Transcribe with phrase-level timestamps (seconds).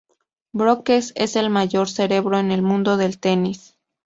[0.51, 3.77] Brookes es el mayor cerebro en el mundo del tenis".